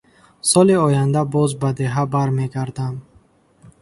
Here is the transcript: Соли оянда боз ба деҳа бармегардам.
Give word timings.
Соли 0.49 0.75
оянда 0.85 1.21
боз 1.31 1.51
ба 1.61 1.69
деҳа 1.79 2.03
бармегардам. 2.13 2.95